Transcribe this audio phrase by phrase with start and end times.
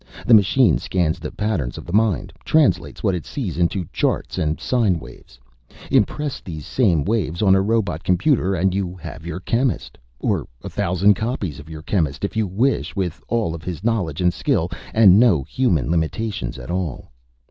[0.25, 4.59] The machine scans the patterns of the mind, translates what it sees into charts and
[4.59, 5.39] sine waves.
[5.91, 9.99] Impress these same waves on a robot computer and you have your chemist.
[10.19, 14.21] Or a thousand copies of your chemist, if you wish, with all of his knowledge
[14.21, 17.11] and skill, and no human limitations at all.